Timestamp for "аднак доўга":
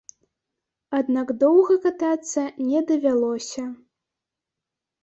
0.99-1.77